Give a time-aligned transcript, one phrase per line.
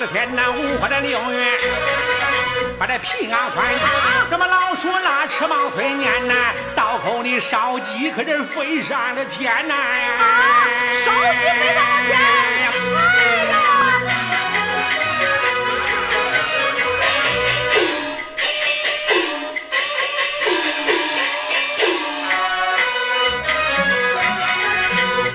[0.00, 1.58] 是好热的天呐，五花的六月，
[2.78, 3.66] 把这皮俺换，
[4.30, 6.34] 什么老鼠拉吃毛腿年呐，
[6.74, 9.74] 刀口里烧鸡可是飞上了天呐！
[11.04, 12.18] 烧鸡飞上了天
[12.96, 13.04] 哎
[13.44, 13.52] 呀！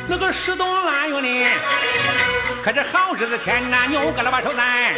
[0.07, 1.45] 那个十冬腊月里，
[2.65, 4.95] 可是好日子天呐，牛哥了把手来，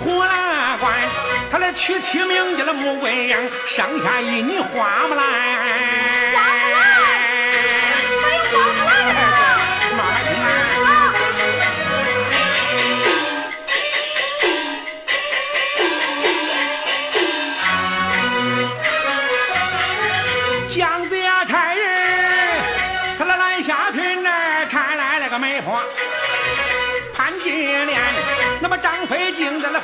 [0.00, 0.92] 呼啦关，
[1.48, 5.06] 他来娶妻名叫了穆桂英，生下一女花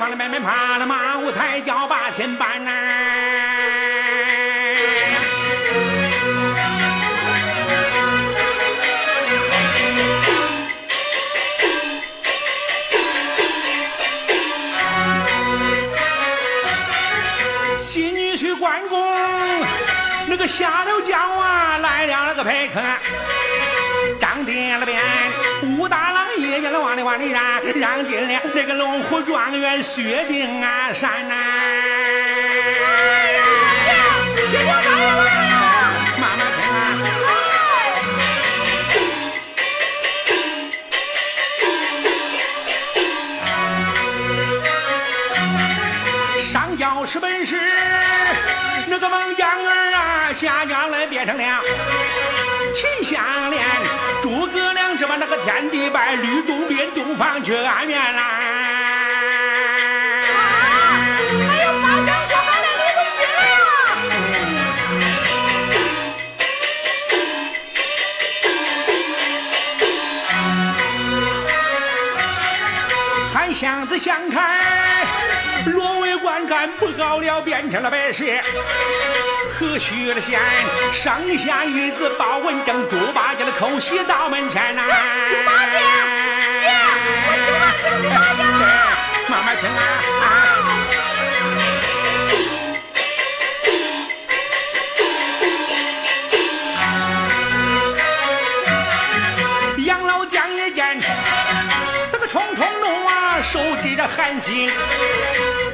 [0.07, 2.71] 敬在那放了面面爬了马舞台叫八千班呐。
[17.77, 19.13] 新女婿关公，
[20.29, 22.81] 那个下了轿啊，来了那个陪客。
[24.21, 25.03] 张爹了边，
[25.63, 26.11] 武大
[26.57, 31.35] 爷爷往里往里让，让进了那个龙虎状元薛丁啊山呐、
[34.51, 35.25] 薛丁状元来了！
[36.19, 36.75] 妈妈听啊！
[46.41, 47.61] 上轿是本事，
[48.87, 51.61] 那个孟姜女啊，下轿来变成了
[52.73, 53.63] 秦香莲，
[55.19, 58.41] 那个天地拜，吕洞宾东方去安眠啦。
[61.49, 63.57] 还有八仙过海来李洞宾呀！
[73.33, 74.61] 韩箱子相看，
[75.65, 78.25] 若为观看不好了，变成了白蛇。
[79.53, 80.41] 何须了县
[80.93, 85.85] 上下一子报文正，猪八戒的口喜到门前呐、猪八戒爷
[87.27, 88.65] 我听俺听猪八戒了对
[89.31, 89.83] 慢慢听啊
[90.23, 90.25] 啊！
[99.79, 101.01] 杨老将一见，
[102.13, 104.71] 这个冲冲怒啊，手指着韩信，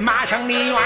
[0.02, 0.76] 马上离远，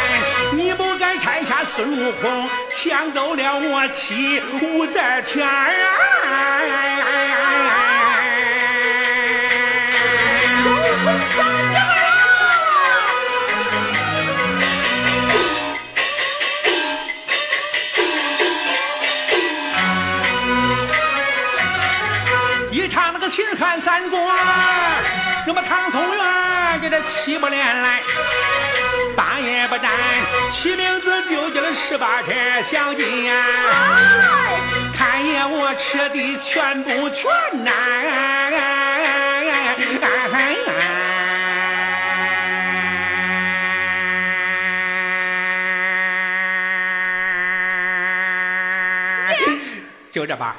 [0.52, 5.56] 你不该拆下孙悟空，抢走了我妻武则天啊！
[10.62, 11.96] 孙悟空抢媳妇儿
[22.68, 22.70] 了！
[22.70, 24.30] 一唱那个秦汉三国，
[25.46, 28.02] 那么唐宋元给这七不连来，
[29.68, 29.90] 不沾，
[30.52, 32.30] 起名字就叫了十八车
[32.62, 33.34] 小鸡呀、
[33.72, 34.60] 哎，
[34.96, 37.28] 看爷我吃的全不全
[37.64, 37.72] 呐、
[50.12, 50.54] 就这吧。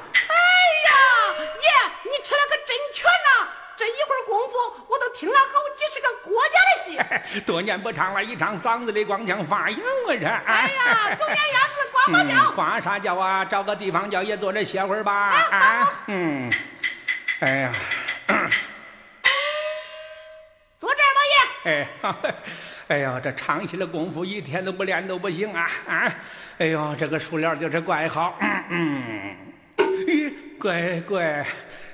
[3.78, 4.56] 这一会儿功夫，
[4.88, 5.46] 我都听了好
[5.76, 7.40] 几十个国家的戏。
[7.46, 10.26] 多年不唱了，一唱嗓子里光腔发痒我这。
[10.26, 12.50] 哎呀，狗眼鸭子呱呱嗯，叫。
[12.50, 13.44] 呱啥叫啊？
[13.44, 15.30] 找个地方叫爷坐着歇会儿吧。
[15.30, 16.52] 哎好嗯，
[17.38, 17.72] 哎呀，
[20.80, 21.70] 坐这儿吧，爷。
[21.70, 21.88] 哎，
[22.88, 26.12] 哎呦，这唱戏的功夫一天都不练都不行啊啊！
[26.58, 28.36] 哎呦，这个塑料就是怪好。
[28.40, 29.36] 嗯嗯，
[29.76, 31.46] 咦，乖乖，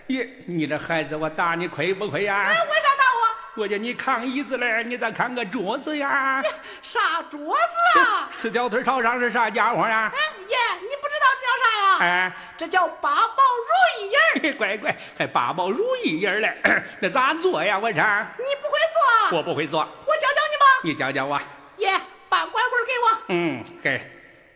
[0.09, 3.63] 咦，你这孩子，我打你亏不亏呀、哎，为啥打我？
[3.63, 6.43] 我叫你扛椅子嘞，你咋扛个桌子呀？
[6.83, 8.29] 啥桌子啊？
[8.31, 10.13] 四条腿朝上是啥家伙呀？
[10.15, 11.99] 哎爷，你不知道这叫啥呀？
[12.01, 14.59] 哎，这叫八宝如意人儿。
[14.59, 16.55] 乖乖，还八宝如意人嘞，
[17.01, 17.79] 那咋做呀？
[17.79, 19.31] 我唱，你不会做啊？
[19.33, 20.67] 我不会做，我教教你吧。
[20.83, 21.41] 你教教我。
[21.79, 21.91] 爷，
[22.29, 23.23] 把拐棍给我。
[23.29, 24.01] 嗯，给。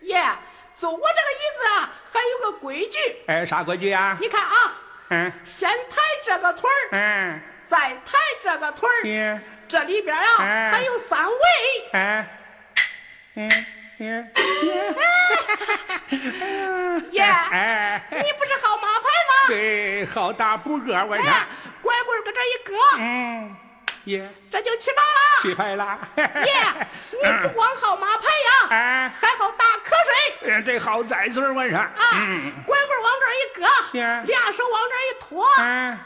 [0.03, 0.23] 爷，
[0.75, 2.99] 坐我这个椅子啊，还有个规矩。
[3.29, 4.17] 哎，啥规矩呀？
[4.21, 4.77] 你看啊，
[5.09, 5.33] 嗯。
[5.45, 11.33] 先抬这个腿儿，嗯，再抬这个腿儿，你这里边啊哎还有三位，
[11.93, 12.27] 嗯，
[13.35, 13.51] 嗯
[13.99, 14.33] 嗯。
[17.11, 19.49] 爷，哎，你不是好马牌吗？
[19.49, 21.47] 对，好打补个，我哎唱。，
[21.83, 23.57] 拐棍搁这一搁，嗯，
[24.09, 25.43] 耶，这就起跑了。
[25.43, 25.99] 起牌了。
[26.17, 26.23] 爷，
[27.23, 31.79] 你不光好马牌呀，哎，还好打瞌睡嗯这好在嘴儿，我唱。
[31.81, 31.93] 啊！
[32.15, 35.99] 嗯拐棍往这儿一搁，呀俩手往这儿一托，嗯，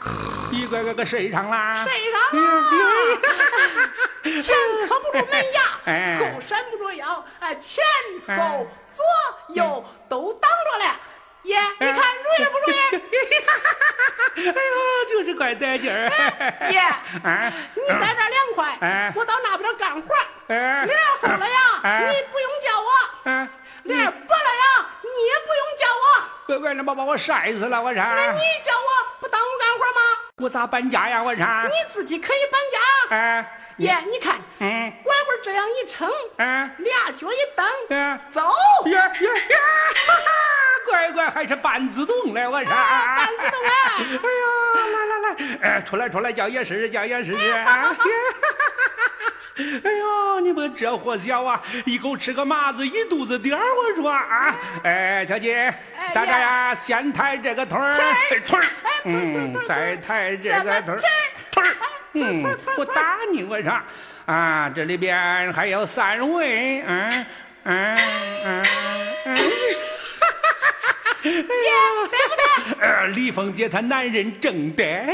[0.51, 1.83] 一个个个睡上啦。
[1.83, 3.19] 睡上了。
[4.41, 4.55] 前
[4.87, 7.83] 磕不住门牙， 哎后闪不住腰，哎，前
[8.37, 9.03] 后左
[9.49, 10.95] 右都挡着了。
[11.43, 12.79] 爷，你看如意不如意？
[14.49, 16.09] 哎呦，就是怪带劲儿。
[16.71, 16.79] 爷，
[17.23, 20.15] 哎，你在这儿凉快哎，我到那边干活。
[20.47, 22.87] 哎，脸儿厚了呀，哎你不用叫我；
[23.25, 23.47] 哎，
[23.83, 26.23] 脸儿薄了呀，你也不用叫我。
[26.47, 28.35] 乖乖，那把把我晒死了，我那唱。
[28.35, 30.01] 你叫我不耽误干活吗？
[30.37, 31.21] 我咋搬家呀？
[31.21, 31.65] 我啥。
[31.67, 33.15] 你自己可以搬家。
[33.15, 37.65] 哎，爷，你看，嗯，拐棍儿这样一撑，哎，俩脚一蹬，
[37.97, 38.19] 哎。
[38.31, 38.41] 走。
[38.85, 39.57] 呀呀呀！
[40.85, 42.73] 乖乖，还是半自动嘞，我唱。
[42.73, 43.71] 啊半自动哎
[44.23, 44.45] 哎呀，
[44.93, 47.51] 来来来，哎，出来出来，叫爷试试，叫爷试试。
[47.51, 47.95] 啊
[49.55, 55.71] 哎呦，你们这货小啊，一口吃个麻子一肚子点儿，我说啊，哎，小姐，
[56.11, 56.73] 咋着呀？
[56.73, 57.93] 先抬这个腿儿，
[58.47, 58.65] 腿儿。
[59.05, 60.99] 嗯再抬这这个个腿儿。
[61.51, 61.69] 腿儿，
[62.13, 63.71] 嗯我打你，我说。
[64.25, 67.25] 啊，这里边还有三位，嗯
[67.65, 67.97] 嗯嗯
[68.45, 68.65] 嗯。
[71.29, 72.87] 爷，对不对？
[72.87, 74.83] 呃，李凤姐她男人正得，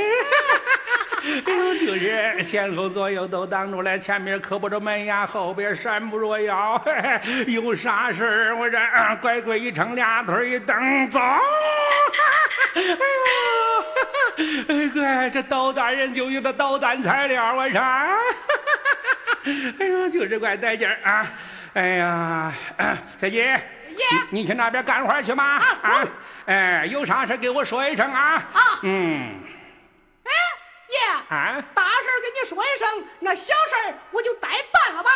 [1.46, 6.92] 哎呦，就是前后左右都挡住了，前面磕不着门牙，后边闪不着腰，嘿
[7.46, 11.20] 嘿有啥事儿我这啊乖乖一撑俩腿一蹬走，
[12.76, 12.82] 哎
[14.68, 17.80] 呦，哎乖，这捣蛋人就有这捣蛋材料，我说，
[19.80, 21.28] 哎呦，就是怪带劲儿啊，
[21.74, 22.54] 哎呀，
[23.22, 23.60] 小姐。
[24.00, 25.44] 爷你你去那边干活去吗？
[25.44, 26.08] 啊啊，
[26.46, 28.36] 哎，有啥事给我说一声啊。
[28.54, 29.36] 啊嗯
[30.24, 30.32] 哎，
[30.90, 35.10] 爷，啊，大事儿跟你说一声，那小事儿我就代办了吧。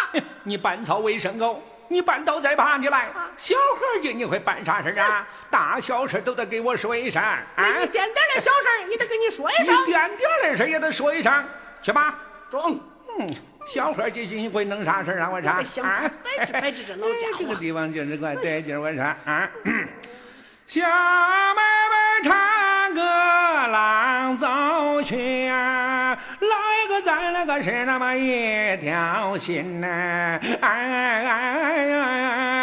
[0.44, 3.32] 你办草为生狗，你半道再爬起来啊。
[3.38, 5.26] 小伙计，你会办啥事啊？
[5.50, 7.40] 大小事都得给我说一声啊。
[7.56, 9.86] 那一点点的小事儿也得跟你说一一声。
[9.86, 11.46] 点点的事也得说一声，
[11.82, 12.16] 去吧。
[12.50, 12.80] 中，
[13.18, 13.28] 嗯，
[13.65, 15.30] 小伙计，你会弄啥事啊？
[15.31, 19.50] 我说我得想法摆置摆置这老家伙这个地方就是怪带劲儿，我说啊。
[20.65, 32.62] 小妹妹唱歌郎奏曲啊，来个再来个是那么一条心呐、哎哎哎哎哎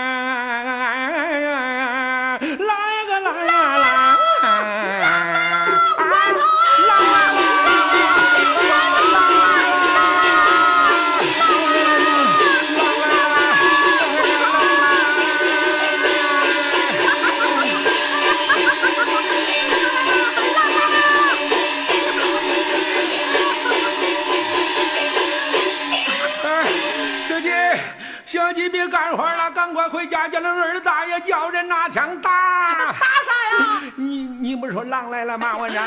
[29.61, 32.95] 赶快回家，叫那二大爷叫人拿枪打。
[32.99, 33.81] 打啥呀？
[33.95, 35.55] 你你不是说狼来了吗？
[35.55, 35.81] 我这爷，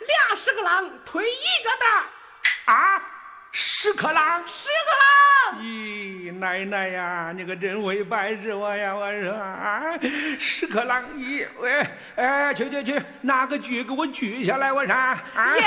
[0.00, 3.02] 俩十个狼推一个蛋，啊，
[3.50, 4.44] 十颗狼。
[4.46, 5.62] 十个狼。
[5.62, 8.94] 咦，奶奶呀，你可真会摆事我呀！
[8.94, 9.80] 我说啊，
[10.38, 11.86] 十颗狼，咦，喂，
[12.16, 14.70] 哎，去去去，拿个锯给我锯下来！
[14.70, 15.18] 我说啊，
[15.56, 15.64] 爷，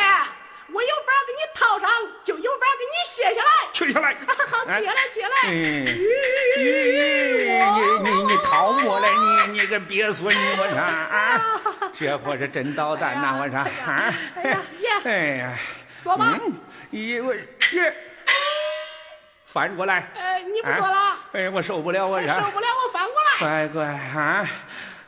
[0.71, 1.89] 我有法给你套上，
[2.23, 3.49] 就有法给你卸下来。
[3.73, 4.15] 取下来。
[4.49, 5.29] 好，取下来起来。
[5.47, 5.85] 嗯，
[9.73, 11.41] 个别说，你我说啊，
[11.93, 13.39] 这货是真捣蛋呐！
[13.41, 14.59] 我说啊，哎呀
[15.03, 15.57] 哎呀，
[16.01, 16.37] 坐吧。
[16.39, 16.53] 嗯，
[16.91, 17.93] 咦，我耶，
[19.47, 22.27] 翻过来，哎，你不坐了，哎，我受不了，我说。
[22.27, 23.39] 受不了，我翻过来。
[23.39, 24.47] 乖乖啊，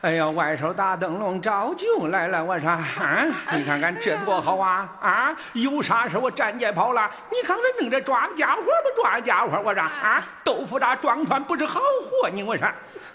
[0.01, 5.35] 哎呀，外头大灯笼照旧来了，我说啊，你看看这多好啊啊！
[5.53, 9.61] 有啥事我站街跑了，你刚才弄这庄家伙不庄家伙？
[9.63, 11.79] 我说啊，豆腐渣装船不是好
[12.09, 12.67] 货你，我说，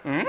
[0.04, 0.24] 嗯，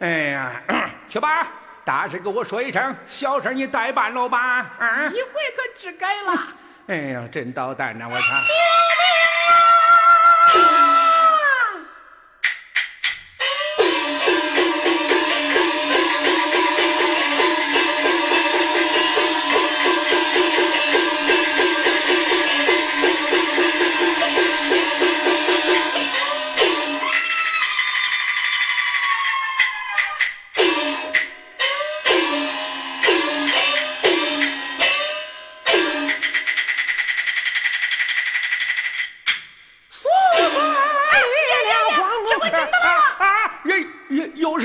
[0.00, 0.52] 哎呀，
[1.08, 1.48] 去吧，
[1.84, 4.38] 大事给我说一声，小事你代办了吧？
[4.78, 6.32] 啊，一回可知改了。
[6.86, 8.20] 哎呀，真捣蛋呐，我操！
[8.22, 8.28] 救
[10.60, 10.64] 命
[10.94, 10.97] 啊！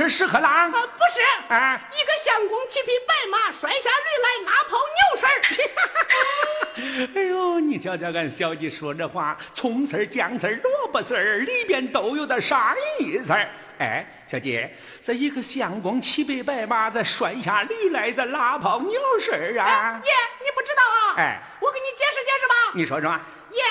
[0.04, 1.80] 是屎壳郎啊，不是，啊！
[1.94, 7.10] 一个相公骑匹白马，摔下驴来拉跑牛绳儿。
[7.16, 13.34] 哎呦，你瞧瞧，俺小姐说这话，葱丝儿、姜丝儿、萝卜丝儿里边都有点啥意思？
[13.80, 20.02] 哎，小姐，这一个相公骑匹白马，再摔下驴来，再拉跑牛绳儿啊！
[20.04, 20.12] 爷，
[20.44, 21.16] 你不知道啊？
[21.18, 22.54] 哎我给你解释解释吧。
[22.74, 23.10] 你说说，
[23.52, 23.64] 爷，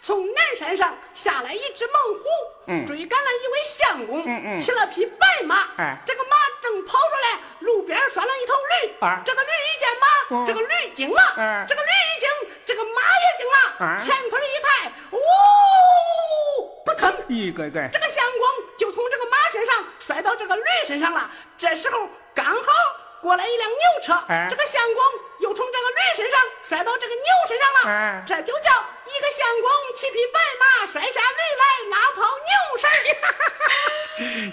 [0.00, 2.24] 从南山上下来一只猛虎，
[2.66, 2.86] 嗯。
[2.86, 4.58] 追赶了一位相公，嗯嗯。
[4.58, 5.98] 骑了匹白马，哎。
[6.04, 10.46] 这个马正跑出来，路边拴了一头驴，啊这个驴一见马，嗯。
[10.46, 12.28] 这个驴惊了，嗯这个驴一惊，
[12.64, 15.18] 这个马也惊了，啊前腿一抬，呜，
[16.84, 18.42] 扑腾，一个个这个相公
[18.78, 21.30] 就从这个马身上摔到这个驴身上了。
[21.56, 22.72] 这时候刚好
[23.20, 24.46] 过来一辆牛车，哎。
[24.48, 25.02] 这个相公
[25.40, 25.65] 又从
[26.16, 27.90] 身上摔到这个牛身上了。
[27.90, 28.70] 哎这就叫
[29.04, 32.94] 一个相公骑匹白马摔下驴来拉跑牛身儿。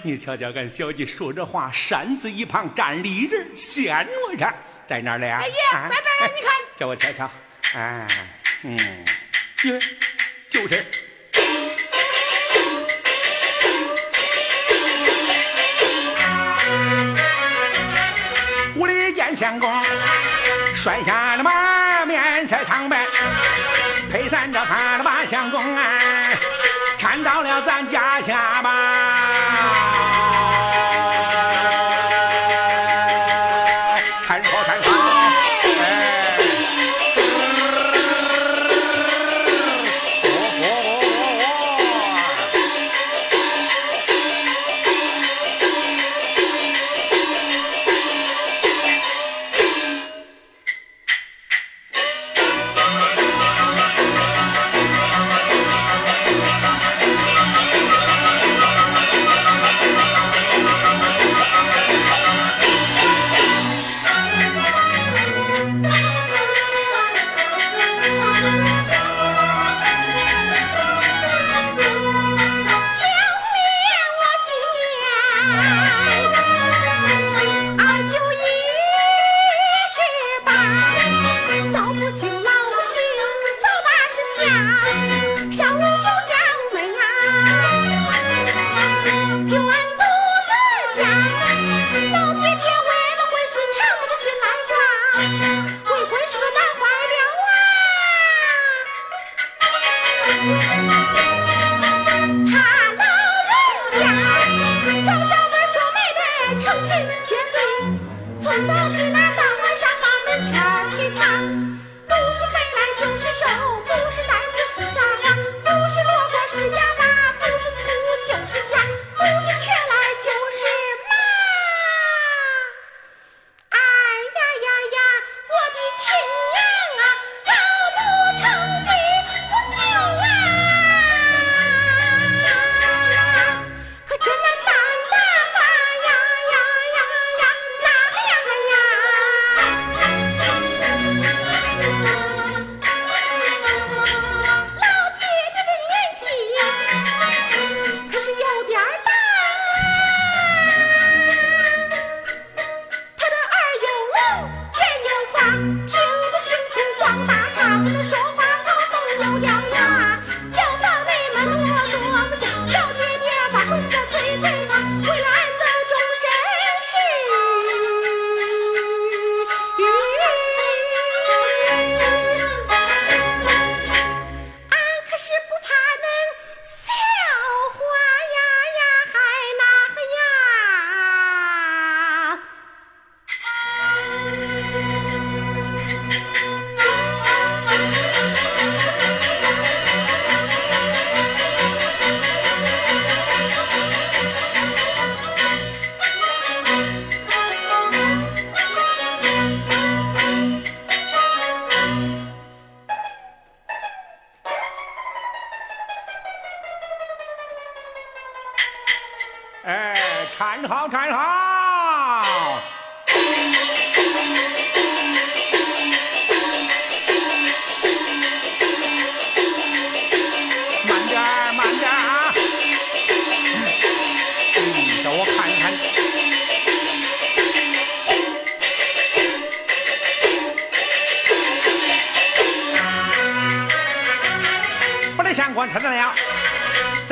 [0.04, 4.46] 你瞧瞧，俺小姐说这话，扇子一旁站立人，显我这
[4.84, 5.38] 在哪儿了呀？
[5.40, 6.52] 哎爷，啊在这儿呢，你看。
[6.76, 7.30] 叫我瞧瞧，
[7.74, 8.06] 哎，
[8.62, 8.76] 嗯，
[9.64, 9.80] 耶，
[10.50, 10.84] 就是。
[18.76, 19.70] 我的见相公
[20.84, 23.06] 摔下了马，面色苍白，
[24.12, 25.98] 陪三着他的八相公啊，
[27.00, 28.93] 搀到了咱家下吧，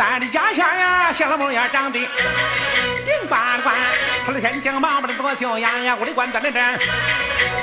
[0.03, 2.09] 咱的家乡呀，小老模样长得顶
[3.31, 3.73] 巴的官，
[4.27, 6.77] 他的天津，妈妈的多秀雅呀，我的官在那这儿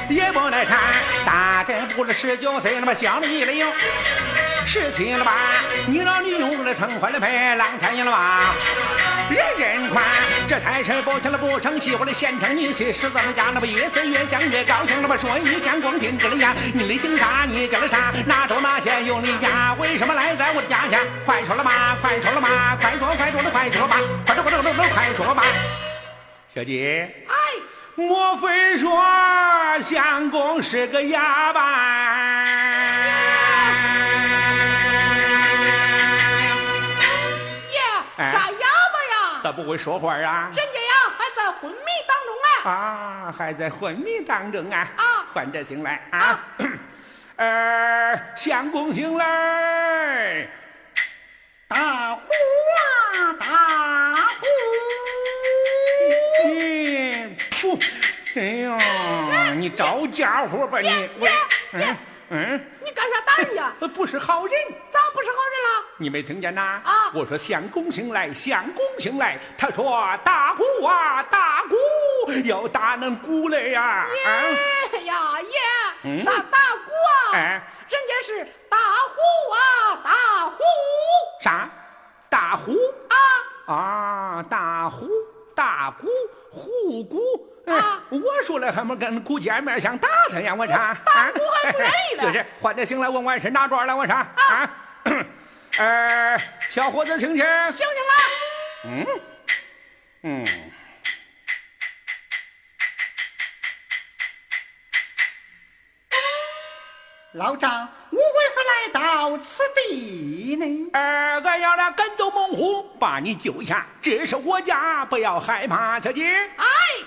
[0.09, 0.79] 也不来看，
[1.25, 3.67] 大概不是十九岁，那么小了一了有
[4.65, 5.33] 十七了吧？
[5.85, 8.55] 你让你用了成婚了配，郎才赢了吧？
[9.29, 10.03] 人人宽，
[10.47, 12.11] 这才是不成了不成戏，我的。
[12.11, 16.97] 县城女婿，十三家那么越是越想越高兴，那么说一相公听着了呀，你的。
[16.97, 17.45] 姓啥？
[17.47, 18.11] 你叫了啥？
[18.25, 19.73] 哪州哪县有你家？
[19.79, 20.67] 为什么来在我的。
[20.67, 20.99] 家乡？
[21.25, 23.49] 快说了嘛，快说了嘛，快说快说的。
[23.51, 25.43] 快说吧，快说快说快说快说吧，
[26.53, 27.09] 小姐。
[27.27, 27.33] 哎，
[27.95, 28.99] 莫非说
[29.81, 31.61] 相公是个哑巴？
[37.75, 38.68] 呀，啥哑？
[39.41, 40.51] 咋不会说话啊？
[40.53, 41.77] 人家呀还在昏迷
[42.07, 42.69] 当中啊。
[42.69, 44.87] 啊，还在昏迷当中啊！
[44.97, 46.39] 啊唤着醒来啊！
[47.37, 50.47] 呃，相公醒来！
[51.69, 52.21] 大呼
[53.13, 53.45] 啊，大
[54.39, 54.45] 呼！
[56.49, 57.79] 你，不，
[58.35, 61.09] 哎呀，你找家伙吧你！
[61.19, 61.33] 我爷，
[61.73, 61.97] 嗯
[62.31, 63.71] 嗯，你干啥打人家？
[63.79, 64.53] 呃不是好人。
[64.91, 65.85] 咋不是好人了？
[65.97, 66.81] 你没听见呐？
[66.83, 69.37] 啊 我说相公醒来，相公醒来。
[69.57, 73.81] 他说大姑啊，大姑，要打恁姑来呀！
[73.81, 74.07] 啊，
[74.93, 75.57] 爷呀爷，
[76.03, 76.91] 嗯啥大姑
[77.31, 77.33] 啊？
[77.33, 79.19] 哎人家是大虎
[79.53, 80.57] 啊，大虎
[81.41, 81.69] 啥？
[82.29, 82.73] 大虎
[83.09, 83.73] 啊！
[83.73, 85.07] 啊，大虎
[85.55, 86.07] 大鼓
[86.51, 87.19] 虎鼓。
[87.65, 90.53] 哎啊我说了还没跟姑见面，想打他呀！
[90.55, 93.95] 我说啊，打鼓还不愿意了就是唤得醒来，问完是哪庄了？
[93.97, 94.69] 我说啊，
[95.79, 96.37] 呃，
[96.69, 97.43] 小伙子，请请。
[97.71, 98.13] 醒醒了。
[98.85, 99.07] 嗯，
[100.21, 100.45] 嗯。
[107.33, 108.23] 老张，我为
[108.55, 110.89] 何来到此地呢？
[110.93, 113.87] 二，俺要来跟走猛虎，把你救下。
[114.01, 116.27] 这是我家，不要害怕，小姐。
[116.55, 116.65] 哎，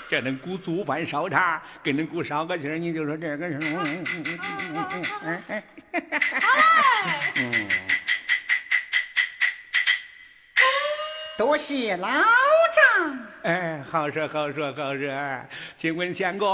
[0.08, 3.58] 这恁姑煮饭烧茶，给恁姑捎个信儿，你就说这个事。
[3.76, 4.02] 好嘞。
[7.36, 7.68] 嗯。
[11.42, 13.18] 多谢老丈。
[13.42, 15.10] 哎，好说好说好说。
[15.74, 16.48] 请问相公，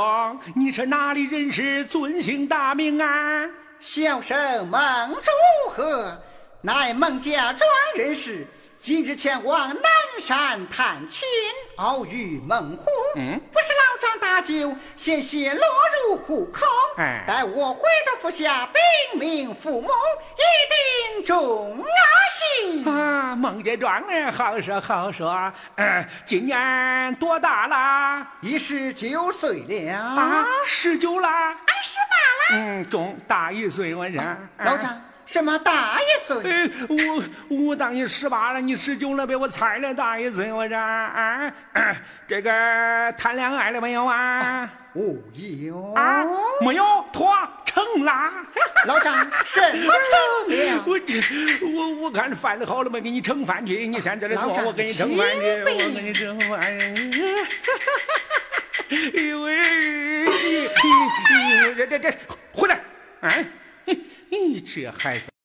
[0.57, 1.85] 你是哪里人士？
[1.85, 3.47] 尊姓大名啊？
[3.81, 4.81] 小生孟
[5.17, 6.19] 祝和，
[6.63, 8.47] 乃孟家庄人士，
[8.79, 9.83] 今日前往南
[10.19, 11.29] 山探亲，
[11.77, 13.39] 偶遇孟虎，嗯
[14.41, 15.61] 不是老丈大救，险些落
[16.07, 16.65] 入虎口。
[16.97, 19.89] 哎待我回到府下禀明父母，
[20.37, 21.85] 一定重压
[22.63, 22.85] 刑。
[22.85, 25.53] 啊，孟家庄人，好说好说。
[25.77, 28.27] 嗯，今年多大啦？
[28.41, 29.99] 已十九岁了。
[29.99, 31.51] 啊，十九啦。
[31.51, 32.63] 二十八了。
[32.63, 34.23] 嗯，中大一岁，我说。
[34.59, 36.51] 老丈，什么大一岁？
[36.51, 37.23] 哎，我
[37.69, 41.53] 我当你十八了，你十九了，呗我猜了大一岁，我这啊，
[42.27, 42.51] 这个
[43.13, 44.73] 谈恋爱了没有啊？
[44.95, 45.03] 哦
[45.35, 46.25] 有啊，
[46.63, 47.31] 没有，妥
[47.67, 48.33] 成啦。
[48.89, 49.15] 老张，
[49.45, 50.83] 什么成了？
[50.87, 51.21] 我这
[51.67, 52.99] 我我看饭好了没？
[52.99, 53.87] 给你盛饭去。
[53.87, 56.59] 你现在这说，老丈我给你盛饭去，我给你盛饭。
[58.91, 59.61] 哎呦喂，
[61.77, 62.11] 这这这
[62.53, 62.81] 回来，
[63.21, 63.31] 啊，
[63.89, 65.38] 你你这孩子。